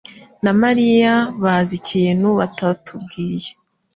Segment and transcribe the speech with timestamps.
[0.43, 1.13] na Mariya
[1.43, 3.49] bazi ikintu batatubwiye.